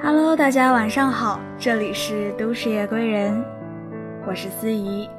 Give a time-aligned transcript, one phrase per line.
[0.00, 3.44] Hello，大家晚上好，这里是都市夜归人，
[4.26, 5.10] 我是思怡，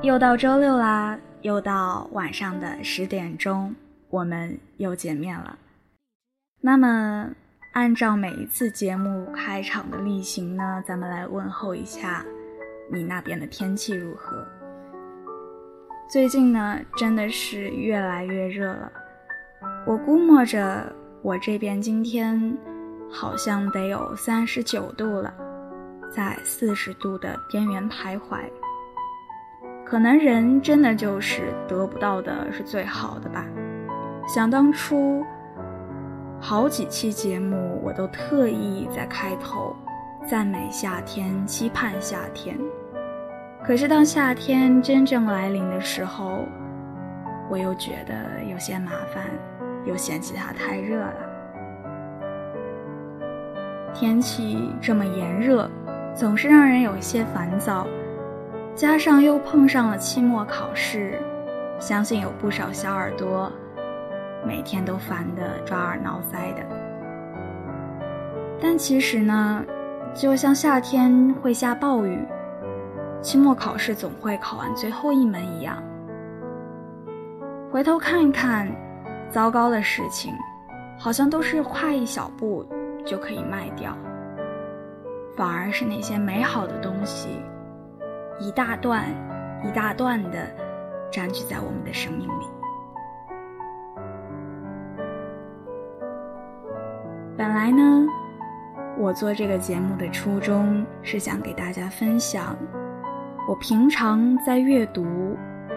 [0.00, 3.74] 又到周六啦，又到晚上的十点钟，
[4.08, 5.58] 我们又见面了。
[6.62, 7.30] 那么，
[7.74, 12.24] 按照每一次节目开场的例行呢，咱们来问候一下
[12.90, 14.46] 你那边的天气如何？
[16.10, 18.90] 最近呢，真的是越来越热了，
[19.86, 22.56] 我估摸着我这边今天。
[23.12, 25.32] 好像得有三十九度了，
[26.10, 28.38] 在四十度的边缘徘徊。
[29.84, 33.44] 可能人真的就是得不到的是最好的吧。
[34.26, 35.24] 想当初，
[36.40, 39.74] 好几期节目我都特意在开头
[40.24, 42.56] 赞美夏天，期盼夏天。
[43.64, 46.46] 可是当夏天真正来临的时候，
[47.50, 49.26] 我又觉得有些麻烦，
[49.84, 51.29] 又嫌弃它太热了。
[53.92, 55.68] 天气这么炎热，
[56.14, 57.86] 总是让人有一些烦躁，
[58.74, 61.18] 加上又碰上了期末考试，
[61.78, 63.50] 相信有不少小耳朵
[64.46, 66.62] 每天都烦得抓耳挠腮的。
[68.60, 69.64] 但其实呢，
[70.14, 72.18] 就像夏天会下暴雨，
[73.20, 75.76] 期末考试总会考完最后一门一样，
[77.70, 78.70] 回头看一看，
[79.30, 80.32] 糟糕的事情，
[80.98, 82.64] 好像都是跨一小步。
[83.04, 83.96] 就可以卖掉，
[85.36, 87.40] 反而是那些美好的东西，
[88.38, 89.04] 一大段
[89.64, 90.46] 一大段的
[91.10, 92.46] 占据在我们的生命里。
[97.36, 98.06] 本来呢，
[98.98, 102.54] 我做这个节目的初衷是想给大家分享
[103.48, 105.36] 我平常在阅读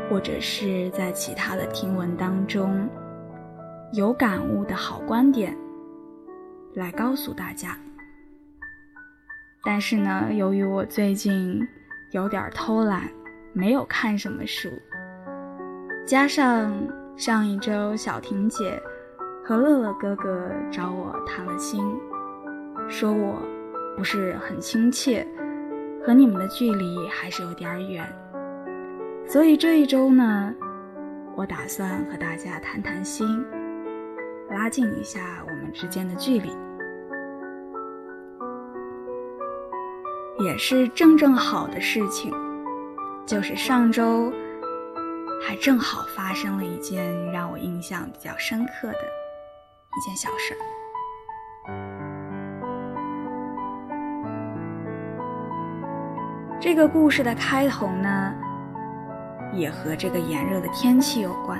[0.09, 2.87] 或者是在其他的听闻当中
[3.93, 5.57] 有感悟的好观点。
[6.75, 7.77] 来告诉大家，
[9.63, 11.61] 但是呢，由于我最近
[12.11, 13.09] 有点偷懒，
[13.53, 14.69] 没有看什么书，
[16.05, 16.73] 加上
[17.15, 18.81] 上一周小婷姐
[19.45, 21.83] 和乐乐哥哥找我谈了心，
[22.89, 23.39] 说我
[23.95, 25.27] 不是很亲切，
[26.03, 28.03] 和你们的距离还是有点远，
[29.27, 30.53] 所以这一周呢，
[31.35, 33.45] 我打算和大家谈谈心。
[34.49, 36.55] 拉近一下我之间的距离，
[40.45, 42.31] 也是正正好的事情。
[43.25, 44.31] 就是上周，
[45.41, 48.97] 还正好发生了一件让我印象比较深刻的
[49.97, 50.59] 一件小事儿。
[56.59, 58.33] 这个故事的开头呢，
[59.53, 61.57] 也和这个炎热的天气有关。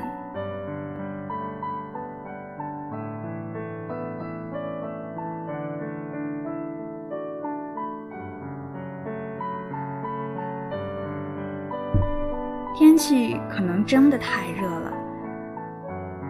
[12.76, 14.92] 天气可能真的太热了。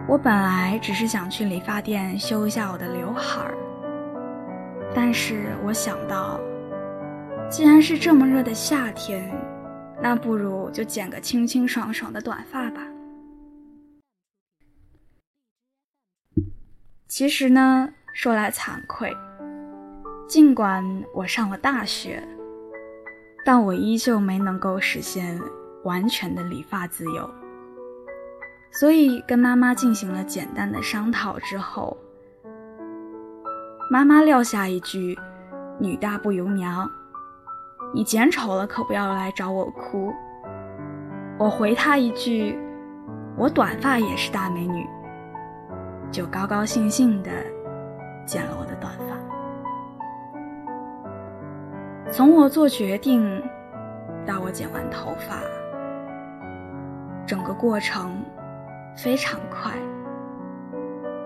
[0.06, 3.54] 我本来只是想去理发店修一下我的刘海儿，
[4.94, 6.38] 但是我想到，
[7.48, 9.34] 既然是这么热的夏天，
[10.02, 12.82] 那不如就剪个清清爽爽的短发吧。
[17.08, 19.10] 其实呢，说来惭愧，
[20.28, 22.22] 尽管我上了大学，
[23.46, 25.40] 但我依旧没能够实现。
[25.84, 27.30] 完全的理发自由，
[28.70, 31.96] 所以跟妈妈进行了简单的商讨之后，
[33.90, 35.18] 妈妈撂下一句
[35.78, 36.90] ：“女大不由娘，
[37.94, 40.12] 你剪丑了可不要来找我哭。”
[41.38, 42.58] 我回她一句
[43.36, 44.86] ：“我短发也是大美女。”
[46.10, 47.30] 就高高兴兴的
[48.24, 49.14] 剪了我的短发。
[52.10, 53.42] 从我做决定
[54.24, 55.36] 到我剪完头发。
[57.26, 58.22] 整个过程
[58.94, 59.72] 非常快，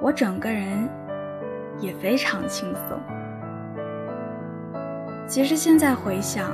[0.01, 0.89] 我整个人
[1.81, 2.99] 也非常轻松。
[5.27, 6.53] 其实现在回想，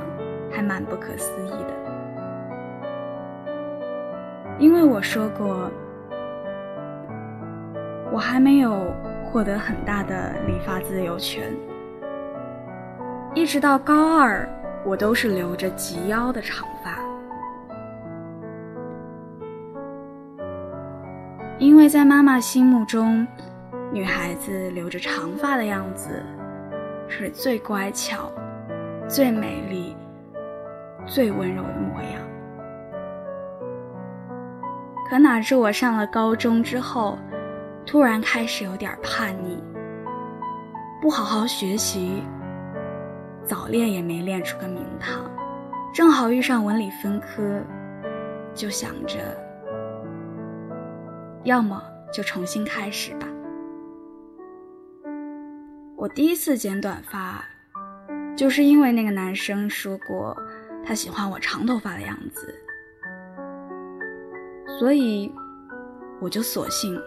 [0.51, 1.75] 还蛮不可思议的。
[4.57, 5.69] 因为我说过，
[8.11, 8.91] 我还没有
[9.23, 11.53] 获得很大的理发自由权，
[13.35, 14.49] 一直到高二，
[14.83, 17.04] 我都是留着及腰的长发。
[21.89, 23.27] 在妈妈心目中，
[23.91, 26.23] 女孩子留着长发的样子
[27.07, 28.31] 是最乖巧、
[29.07, 29.95] 最美丽、
[31.05, 32.21] 最温柔的模样。
[35.07, 37.17] 可哪知我上了高中之后，
[37.85, 39.61] 突然开始有点叛逆，
[40.99, 42.23] 不好好学习，
[43.43, 45.29] 早恋也没练出个名堂，
[45.93, 47.61] 正好遇上文理分科，
[48.55, 49.19] 就想着，
[51.45, 51.81] 要么
[52.11, 53.27] 就重新开始吧。
[55.95, 57.45] 我第一次剪短发，
[58.35, 60.35] 就是因为那个男生说过
[60.83, 62.53] 他喜欢我长头发的样子，
[64.79, 65.31] 所以
[66.19, 66.99] 我就索性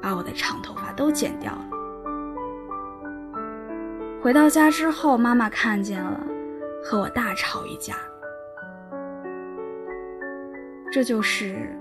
[0.00, 1.68] 把我的长头发都剪掉了。
[4.22, 6.18] 回到家之后，妈妈看见了，
[6.82, 7.94] 和我大吵一架。
[10.90, 11.76] 这就是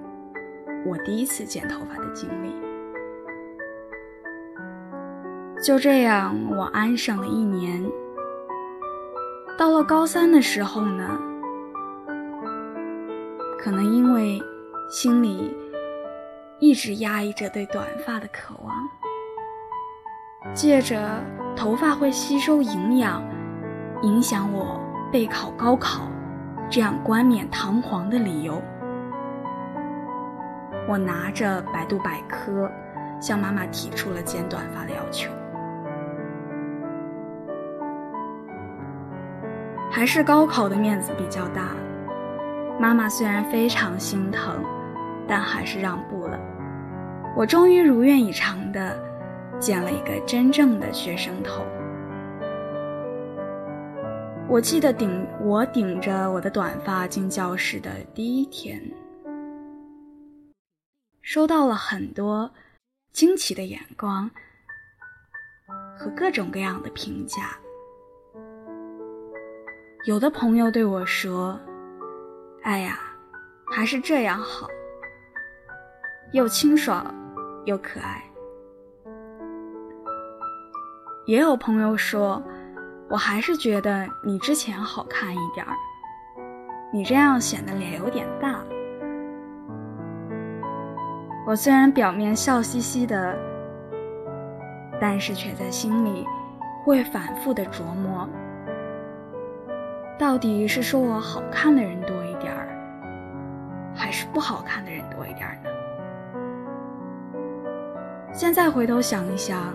[0.85, 2.53] 我第一次剪头发的经历。
[5.63, 7.83] 就这样，我安生了一年。
[9.57, 11.19] 到了高三的时候呢，
[13.59, 14.41] 可能因为
[14.89, 15.55] 心里
[16.59, 18.89] 一直压抑着对短发的渴望，
[20.53, 20.99] 借着。
[21.53, 23.21] 头发会吸收营养，
[24.03, 24.79] 影响我
[25.11, 26.07] 备考高考，
[26.69, 28.59] 这样冠冕堂皇的理由，
[30.91, 32.69] 我拿着百度百科，
[33.21, 35.31] 向妈妈提出了剪短发的要求。
[39.89, 41.77] 还是高考的面子比较大，
[42.77, 44.61] 妈妈虽然非常心疼，
[45.25, 46.37] 但还是让步了。
[47.37, 48.93] 我终于如愿以偿的。
[49.59, 51.63] 剪了一个真正的学生头。
[54.49, 58.81] 我记得顶我顶着我的短发进教室的第一天，
[61.21, 62.51] 收到了很多
[63.11, 64.29] 惊奇的眼光
[65.97, 67.57] 和各种各样的评价。
[70.05, 71.59] 有的朋友对我说
[72.63, 72.99] ：“哎呀，
[73.71, 74.67] 还是这样好，
[76.31, 77.13] 又清爽
[77.65, 78.23] 又可爱。”
[81.27, 82.41] 也有朋友说，
[83.09, 85.75] 我还是觉得你之前好看一点儿，
[86.91, 88.59] 你这样显得脸有点大。
[91.51, 93.37] 我虽然表面笑嘻嘻的，
[95.01, 96.25] 但是却在心里
[96.81, 98.25] 会反复的琢磨，
[100.17, 102.69] 到底是说我好看的人多一点儿，
[103.93, 105.69] 还是不好看的人多一点儿呢？
[108.31, 109.73] 现在回头想一想。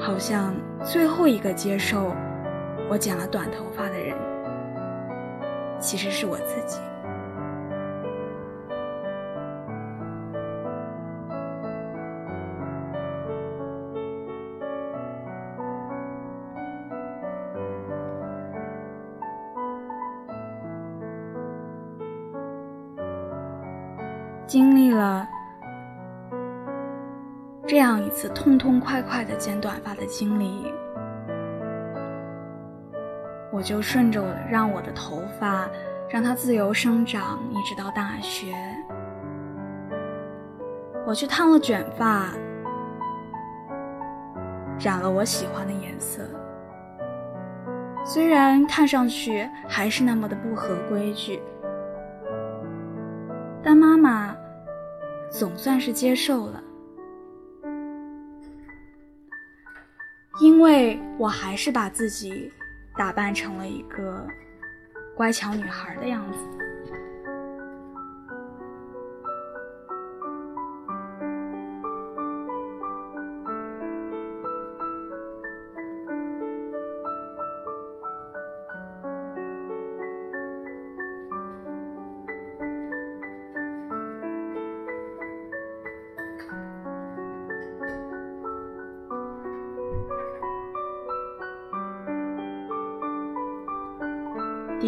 [0.00, 0.52] 好像
[0.82, 2.12] 最后一个接受
[2.90, 4.16] 我剪了短头发的人，
[5.78, 6.80] 其实是我自己。
[24.50, 25.24] 经历了。
[27.68, 30.66] 这样一次痛痛快快的剪短发的经历，
[33.52, 35.68] 我就顺着我让我的头发
[36.08, 38.52] 让它自由生长，一直到大学。
[41.06, 42.32] 我去烫了卷发，
[44.80, 46.24] 染了我喜欢的颜色。
[48.04, 51.40] 虽然看上去还是那么的不合规矩，
[53.62, 54.34] 但妈妈
[55.40, 56.62] 总算是接受了。
[60.38, 62.52] 因为我还是把自己
[62.94, 64.26] 打扮成了一个
[65.16, 66.69] 乖巧女孩的样子。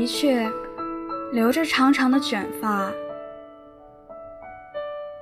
[0.03, 0.51] 的确，
[1.31, 2.91] 留着长长的卷发，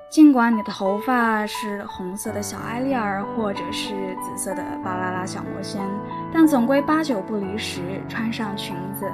[0.08, 5.82] 尽管你的头发是红色的小艾丽儿，或者是紫色的巴啦啦小魔仙，
[6.32, 9.06] 但总归八九不离十，穿上裙子，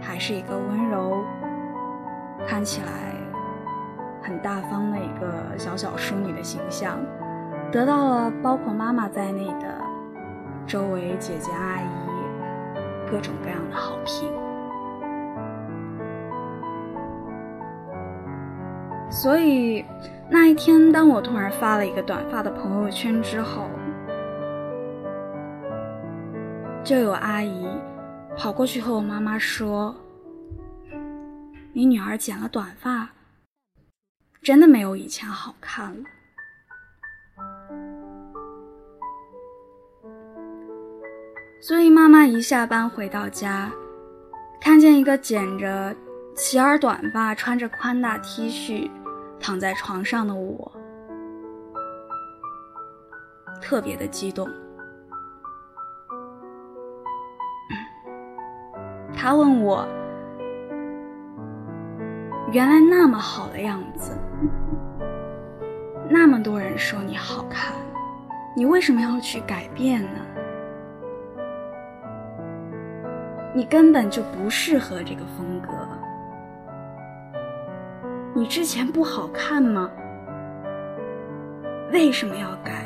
[0.00, 1.22] 还是一个温柔、
[2.48, 3.12] 看起来
[4.22, 6.98] 很大方的一个小小淑女的形象，
[7.70, 9.78] 得到了包括妈妈在内的
[10.66, 14.32] 周围姐姐阿姨各种各样的好评。
[19.14, 19.82] 所以
[20.28, 23.70] 那一天，当我突然发了一个短发的朋友圈之后，
[26.82, 27.64] 就有阿姨
[28.36, 29.94] 跑过去和我妈妈说
[31.72, 33.08] ：“你女儿剪了短发，
[34.42, 36.02] 真的没有以前好看了。”
[41.62, 43.70] 所以妈妈一下班回到家，
[44.60, 45.94] 看见一个剪着
[46.34, 48.90] 齐耳短发、穿着宽大 T 恤
[49.46, 50.72] 躺在床上的我，
[53.60, 54.48] 特别的激动。
[59.14, 59.86] 他问我。
[62.52, 64.16] 原来那么好的样子，
[66.08, 67.74] 那么多人说你好看，
[68.56, 70.20] 你为什么要去改变呢？
[73.54, 75.68] 你根本就不适合这个风格。
[78.36, 79.88] 你之前不好看吗？
[81.92, 82.84] 为什么要改？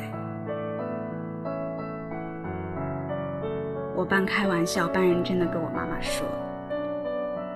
[3.95, 6.23] 我半开玩笑半认真的跟我妈妈说：“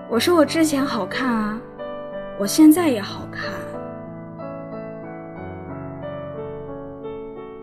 [0.09, 1.61] 我说我之前好看啊。”
[2.39, 3.53] 我现在也好看，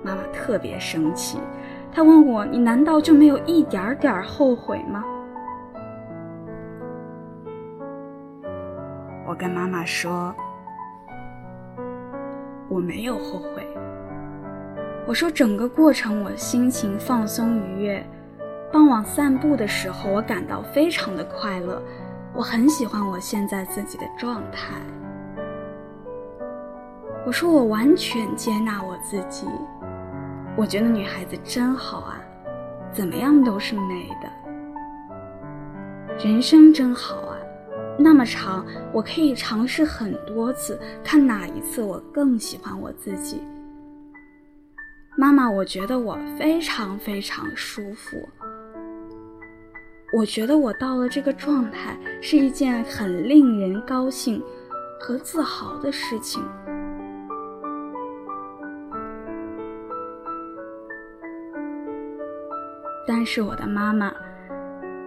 [0.01, 1.41] 妈妈特别生气，
[1.93, 5.05] 她问我：“你难道就没有一点点后悔吗？”
[9.41, 10.35] 跟妈妈说
[12.69, 13.67] ：“我没有后悔。”
[15.09, 18.07] 我说：“整个过程我心情放松愉悦，
[18.71, 21.83] 傍晚散步的时候我感到非常的快乐。”
[22.33, 24.75] 我很喜欢我现在自己的状态。
[27.27, 29.49] 我说我完全接纳我自己，
[30.57, 32.21] 我觉得女孩子真好啊，
[32.93, 34.31] 怎么样都是美的。
[36.25, 37.30] 人生真好，
[37.99, 43.41] 那么长，我可以尝试很多次，看哪一次我更喜欢我自己。
[45.17, 48.17] 妈妈，我觉得我非常非常舒服。
[50.13, 54.43] 我觉得我到了这个状态是一件很令人高兴
[54.99, 56.43] 和自豪的事情，
[63.07, 64.13] 但是我的妈妈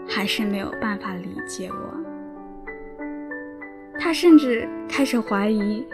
[0.08, 2.13] 还是没有办法理解我，
[4.04, 5.88] 他甚至开始怀疑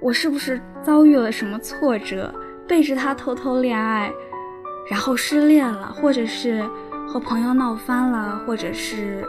[0.00, 2.34] 我是不是遭遇了什么挫折，
[2.66, 4.12] 背着他偷偷恋爱，
[4.90, 6.68] 然后失恋了，或者是。
[7.06, 9.24] 和朋友闹翻了，或者是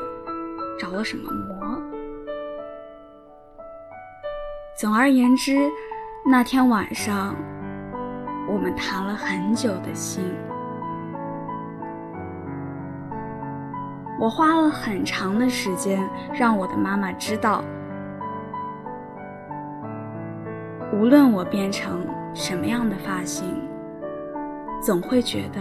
[0.80, 1.80] 着了什么魔。
[4.80, 5.70] 总而言之，
[6.26, 7.36] 那天晚上
[8.48, 10.24] 我们谈了很久的心。
[14.20, 17.64] 我花了很长的时间让我的妈妈知道，
[20.96, 23.46] 无论我变成什么样的发型，
[24.82, 25.60] 总会觉得。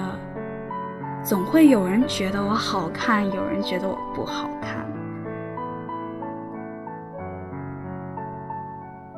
[1.24, 4.86] 总会有人觉得我好看，有人觉得我不好看，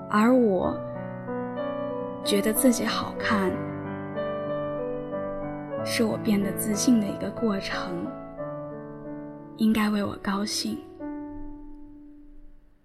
[0.09, 0.73] 而我
[2.23, 3.51] 觉得自己好看，
[5.85, 8.07] 是我变得自信的一个过程，
[9.57, 10.79] 应该为我高兴。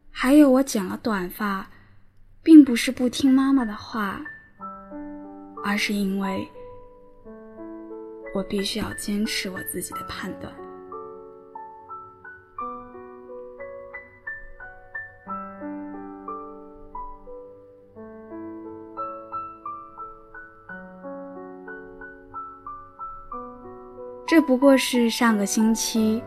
[0.09, 1.67] 还有，我剪了短发，
[2.43, 4.19] 并不是不听妈妈的话，
[5.63, 6.48] 而是因为。
[8.33, 10.53] 我必须要坚持我自己的判断。
[24.25, 26.24] 这不过是上个星期，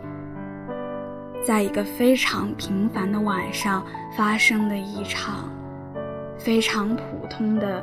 [1.42, 3.82] 在一个非常平凡的晚上
[4.14, 5.50] 发生的一场
[6.44, 7.82] 非常普通的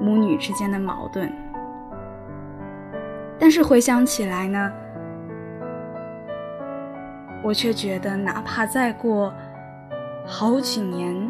[0.00, 1.28] 母女之间的矛盾。
[3.36, 4.72] 但是回想起来呢，
[7.42, 9.34] 我却觉得，哪怕再过
[10.24, 11.28] 好几年，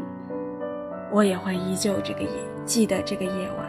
[1.10, 2.28] 我也会依旧这个夜
[2.66, 3.66] 记得这个夜晚，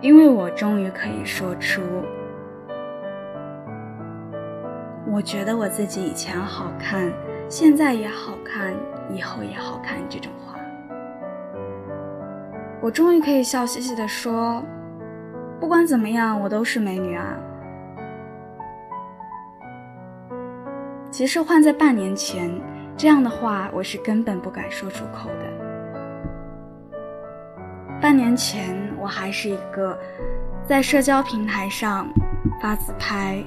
[0.00, 1.82] 因为我终于可以说出，
[5.18, 7.12] 我觉得我自己以前好看，
[7.48, 8.72] 现在也好看，
[9.10, 10.54] 以后也好看这种话。
[12.80, 14.62] 我终于可以笑嘻嘻地说
[15.58, 17.36] ：“不管怎么样，我都是美女啊。”
[21.10, 22.48] 其实换在半年前，
[22.96, 25.46] 这样的话我是根本不敢说出口的。
[28.00, 29.98] 半年前，我还是一个
[30.64, 32.06] 在社交平台上
[32.62, 33.42] 发自拍，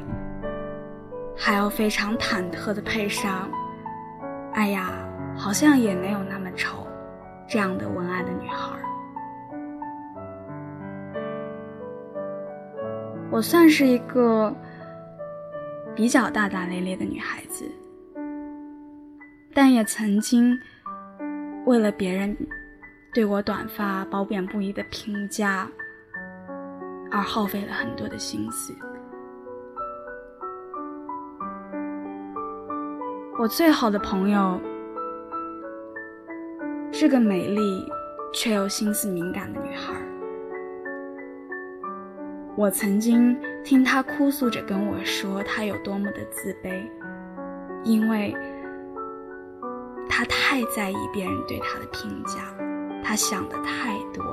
[1.44, 3.50] 还要非常忐忑的配上
[4.54, 4.92] “哎呀，
[5.36, 6.86] 好像也没有那么丑”
[7.50, 8.78] 这样的文案的女孩。
[13.32, 14.56] 我算是一个
[15.96, 17.66] 比较大大咧咧的女孩子，
[19.52, 20.56] 但也曾经
[21.66, 22.38] 为了别人
[23.16, 25.68] 对我短发褒贬不一的评价
[27.10, 28.76] 而耗费了很多的心思。
[33.42, 34.62] 我最好的朋友
[36.94, 37.92] 是个美丽
[38.32, 39.96] 却又心思敏感的女孩。
[42.56, 46.88] 我曾经听她哭诉着跟我说，她有多么的自卑，
[47.84, 48.32] 因为
[50.08, 52.56] 她太在意别人对她的评价，
[53.04, 54.24] 她想的太多，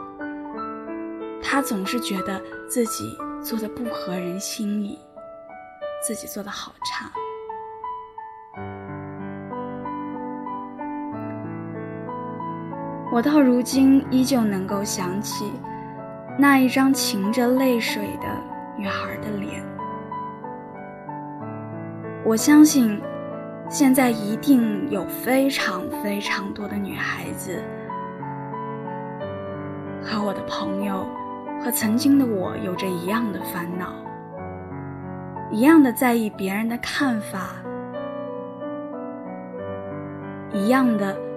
[1.42, 2.38] 她总是觉得
[2.68, 4.98] 自己做的不合人心意，
[6.06, 7.10] 自己做的好差。
[13.10, 15.50] 我到如今依旧能够想起
[16.38, 18.28] 那一张噙着泪水的
[18.76, 19.62] 女孩的脸。
[22.22, 23.00] 我相信，
[23.70, 27.62] 现在一定有非常非常多的女孩子
[30.02, 31.06] 和我的朋友，
[31.64, 33.94] 和曾经的我有着一样的烦恼，
[35.50, 37.56] 一样的在意别人的看法，
[40.52, 41.27] 一样的。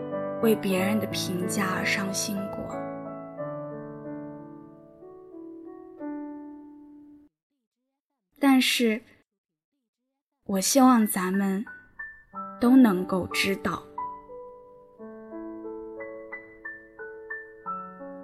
[0.42, 2.76] 为别人的评价而伤心过，
[8.40, 9.02] 但是，
[10.46, 11.64] 我希望咱们
[12.60, 13.84] 都能够知道，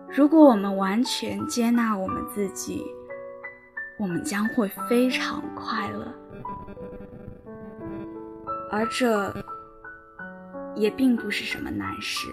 [0.09, 2.83] 如果我们完全接纳我们自己，
[3.99, 6.11] 我们将会非常快乐，
[8.71, 9.31] 而这。
[10.77, 12.27] 也并不是什么难事。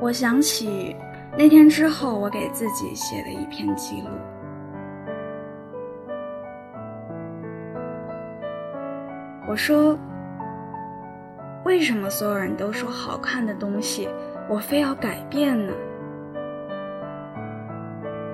[0.00, 0.94] 我想起
[1.36, 4.08] 那天之后，我给自己写了一篇记录。
[9.48, 9.98] 我说
[11.64, 14.08] ：“为什么所有人都说好看的东西，
[14.48, 15.72] 我非要改变呢？”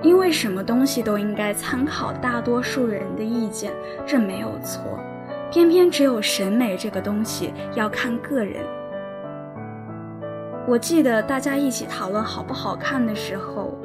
[0.03, 3.71] 因为什么东西都应该参考大多数人的意见，
[4.05, 4.99] 这没有错。
[5.49, 8.61] 偏偏只有审美这个东西要看个人。
[10.67, 13.77] 我记得大家一起讨论好不好看的时候，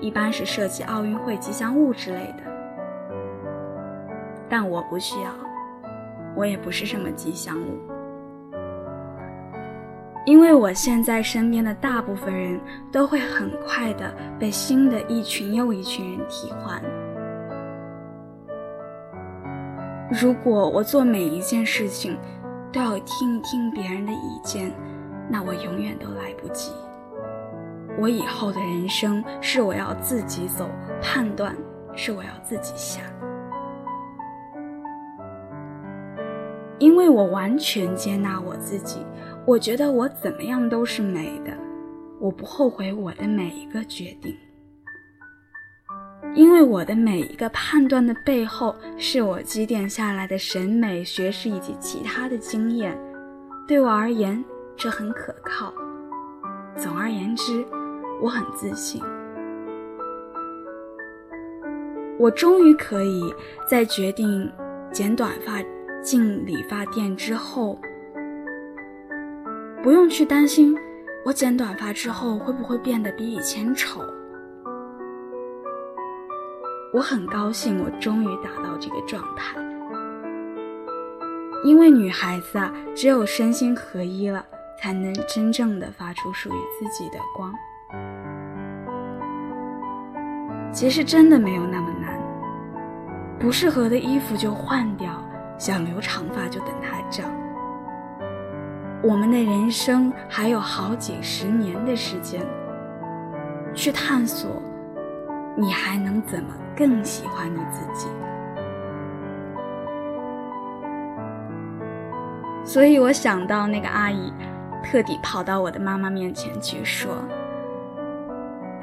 [0.00, 2.44] 一般是涉及奥运会吉祥物之类的。
[4.48, 5.30] 但我不需要，
[6.34, 7.99] 我也不是什么吉祥物。
[10.30, 12.60] 因为我现在身边的大部分人
[12.92, 16.80] 都会很快的被新的一群又一群人替换。
[20.08, 22.16] 如果我做每一件事情
[22.72, 24.72] 都要听一听别人的意见，
[25.28, 26.70] 那我永远都来不及。
[27.98, 30.70] 我以后的人生是我要自己走，
[31.02, 31.56] 判断
[31.96, 33.00] 是我要自己下。
[36.78, 39.04] 因为我完全接纳我自己，
[39.46, 41.52] 我觉得我怎么样都是美的，
[42.20, 44.34] 我不后悔我的每一个决定。
[46.34, 52.96] 因为我的每一个判断的背后，是我积淀下来的审美、学识以及其他的经验，
[53.66, 54.44] 对我而言，
[54.76, 55.72] 这很可靠。
[56.76, 57.64] 总而言之，
[58.20, 59.02] 我很自信。
[62.18, 63.34] 我终于可以
[63.68, 64.50] 在决定
[64.92, 65.60] 剪短发。
[66.02, 67.78] 进理发店之后，
[69.82, 70.76] 不用去担心
[71.24, 74.00] 我剪短发之后会不会变得比以前丑。
[76.92, 79.56] 我很高兴，我终于达到这个状态，
[81.64, 84.44] 因为女孩子啊，只有身心合一了，
[84.78, 87.54] 才能真正的发出属于自己的光。
[90.72, 92.20] 其实真的没有那么难，
[93.38, 95.24] 不适合的衣服就换掉。
[95.58, 97.30] 想留长发就等它长。
[99.02, 102.42] 我们的人生还有好几十年的时间，
[103.74, 104.62] 去探索，
[105.56, 108.08] 你还能怎么更喜欢你自己？
[112.62, 114.30] 所以我想到那个阿姨，
[114.84, 117.16] 特地跑到我的妈妈面前去说：“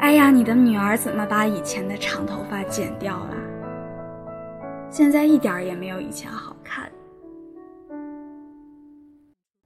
[0.01, 3.35] 哎呀，你的女儿怎么把以前的长头发剪掉了？
[4.89, 6.91] 现在一点也没有以前好。”看，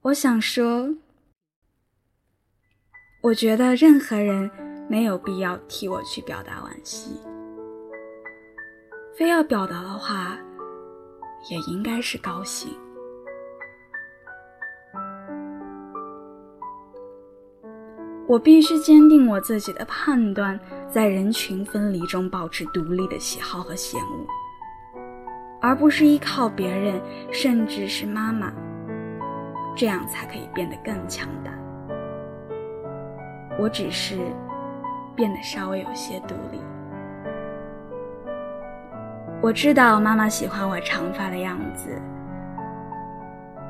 [0.04, 0.90] 我想说，
[3.22, 4.50] 我觉得任何人
[4.90, 7.22] 没有必要替我去表达惋惜，
[9.16, 10.40] 非要表达的话，
[11.52, 12.76] 也应该是高兴。
[18.28, 20.60] 我必须坚定我自己的判断，
[20.90, 24.26] 在人群分离中保持独立的喜好和嫌恶。
[25.62, 27.00] 而不是依靠别人，
[27.32, 28.52] 甚至是妈妈，
[29.76, 31.52] 这样才可以变得更强大。
[33.60, 34.18] 我只是
[35.16, 36.60] 变得稍微有些独立。
[39.42, 42.00] 我知道妈妈喜欢我长发的样子，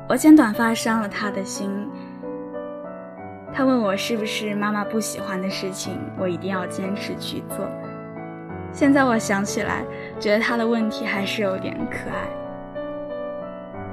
[0.08, 1.88] 我剪短发伤了她的心。
[3.54, 7.66] 她问我是不是妈妈不喜欢的事情，我一定要坚持去做。
[8.70, 9.84] 现在我想起来，
[10.18, 12.28] 觉得她的问题还是有点可爱。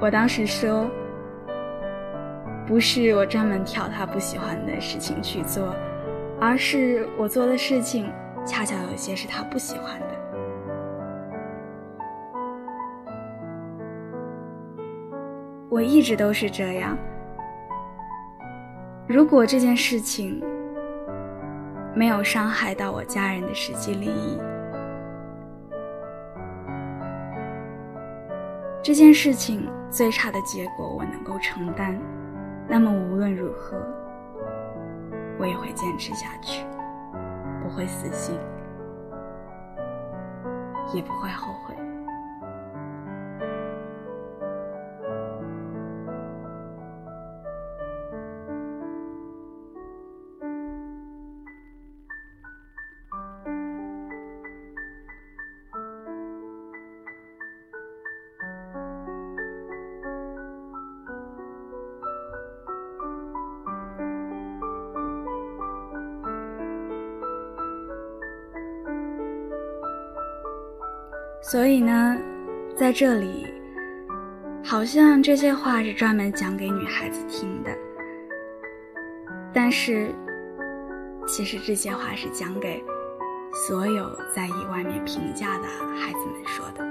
[0.00, 0.86] 我当时说，
[2.70, 5.74] 不是我专门挑他不喜欢的事情去做，
[6.40, 8.08] 而是我做的事情
[8.46, 10.06] 恰巧有些是他不喜欢的。
[15.68, 16.96] 我一直都是这样。
[19.08, 20.40] 如果这件事情
[21.92, 24.38] 没有伤害到我家人的实际利益，
[28.80, 32.00] 这件事情最差的结果我能够承担，
[32.72, 33.76] 那么无论如何，
[35.40, 36.64] 我也会坚持下去，
[37.60, 38.38] 不会死心，
[40.94, 41.74] 也不会后悔。
[71.50, 72.16] 所以呢，
[72.76, 73.44] 在这里，
[74.64, 77.76] 好像这些话是专门讲给女孩子听的，
[79.52, 80.14] 但是，
[81.26, 82.80] 其实这些话是讲给
[83.66, 85.64] 所有在意外面评价的
[85.96, 86.88] 孩子们说的。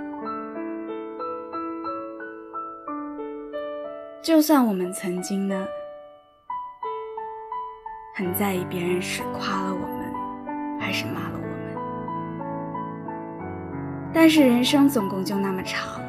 [4.21, 5.65] 就算我们曾经呢，
[8.13, 11.58] 很在意别人是夸了我们，还是骂了我们。
[14.13, 16.01] 但是人生总共就那么长，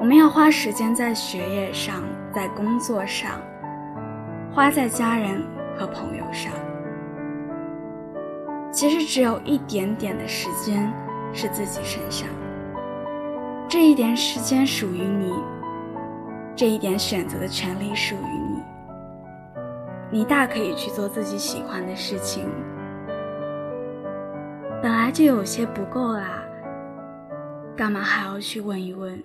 [0.00, 3.32] 我们要花时间在学业上，在工作上，
[4.52, 5.42] 花在家人
[5.76, 6.52] 和朋友上。
[8.72, 10.92] 其实只有一点点的时间
[11.32, 12.28] 是自己身上，
[13.68, 15.34] 这一点时间属于你，
[16.54, 18.62] 这一点选择的权利属于你。
[20.10, 22.48] 你大可以去做自己喜欢的事情，
[24.82, 26.42] 本来就有些不够啦。
[27.76, 29.22] 干嘛还要去问一问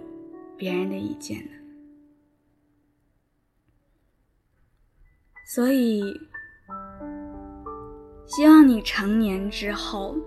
[0.57, 1.51] 别人的意见呢？
[5.55, 6.03] 所以，
[8.25, 10.17] 希望你成年之后，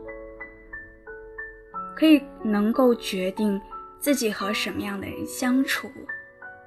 [1.94, 3.60] 可以能够决定
[3.98, 5.86] 自己和什么样的人相处，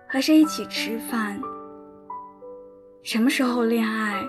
[0.07, 1.41] 和谁一起吃饭，
[3.01, 4.23] 什么时候恋爱，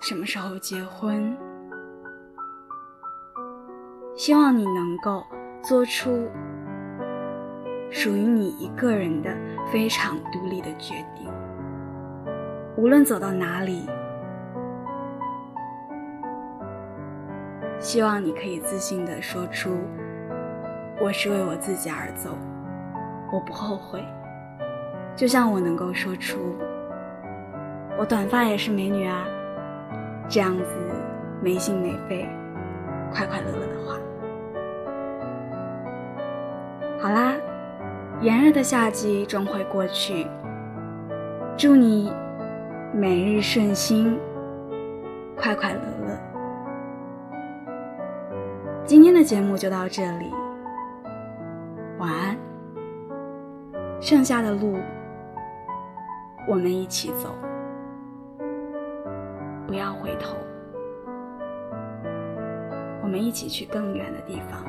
[0.00, 1.36] 什么时候结婚。
[4.16, 5.26] 希望你能够。
[5.66, 6.28] 做出
[7.90, 9.36] 属于你一个人的
[9.72, 11.28] 非常独立的决定，
[12.76, 13.90] 无论走到哪里，
[17.80, 19.76] 希望你可以自信的说出
[21.02, 22.38] ：“我是为我自己而走，
[23.32, 24.04] 我不后悔。”
[25.16, 26.38] 就像我能够说出
[27.98, 29.26] ：“我短发也是美女啊。”
[30.30, 30.64] 这样子
[31.42, 32.24] 没心没肺、
[33.12, 33.96] 快快乐乐的话。
[38.26, 40.26] 炎热的夏季终会过去。
[41.56, 42.12] 祝你
[42.92, 44.18] 每日顺心，
[45.36, 46.18] 快快乐乐。
[48.84, 50.32] 今天的节目就到这里，
[52.00, 52.36] 晚安。
[54.00, 54.76] 剩下的路，
[56.48, 57.28] 我们一起走，
[59.68, 60.36] 不要回头。
[63.04, 64.64] 我们一起去更远的地方。